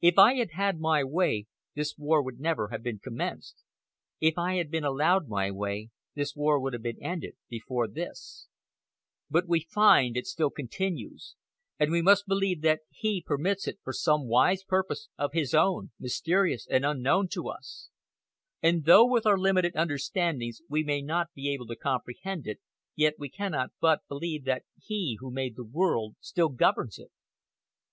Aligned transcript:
If 0.00 0.18
I 0.18 0.34
had 0.34 0.50
had 0.54 0.80
my 0.80 1.04
way, 1.04 1.46
this 1.76 1.96
war 1.96 2.24
would 2.24 2.40
never 2.40 2.70
have 2.70 2.82
been 2.82 2.98
commenced. 2.98 3.62
If 4.20 4.36
I 4.36 4.56
had 4.56 4.68
been 4.68 4.82
allowed 4.82 5.28
my 5.28 5.52
way, 5.52 5.90
this 6.16 6.34
war 6.34 6.58
would 6.58 6.72
have 6.72 6.82
been 6.82 7.00
ended 7.00 7.36
before 7.48 7.86
this; 7.86 8.48
but 9.30 9.46
we 9.46 9.60
find 9.72 10.16
it 10.16 10.26
still 10.26 10.50
continues, 10.50 11.36
and 11.78 11.92
we 11.92 12.02
must 12.02 12.26
believe 12.26 12.62
that 12.62 12.80
He 12.90 13.22
permits 13.24 13.68
it 13.68 13.78
for 13.84 13.92
some 13.92 14.26
wise 14.26 14.64
purpose 14.64 15.08
of 15.16 15.30
His 15.34 15.54
own, 15.54 15.92
mysterious 16.00 16.66
and 16.68 16.84
unknown 16.84 17.28
to 17.34 17.46
us; 17.48 17.90
and 18.60 18.86
though 18.86 19.06
with 19.06 19.24
our 19.24 19.38
limited 19.38 19.74
understandings 19.76 20.60
we 20.68 20.82
may 20.82 21.00
not 21.00 21.32
be 21.32 21.48
able 21.54 21.68
to 21.68 21.76
comprehend 21.76 22.44
it, 22.48 22.58
yet 22.96 23.14
we 23.20 23.28
cannot 23.28 23.70
but 23.80 24.00
believe 24.08 24.42
that 24.46 24.64
He 24.82 25.16
who 25.20 25.30
made 25.30 25.54
the 25.54 25.62
world 25.62 26.16
still 26.18 26.48
governs 26.48 26.98
it." 26.98 27.12